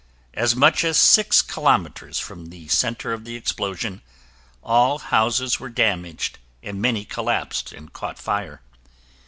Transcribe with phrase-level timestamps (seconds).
[0.33, 4.01] As much as six kilometers from the center of the explosion,
[4.63, 8.63] all houses were damaged and many collapsed and caught fire.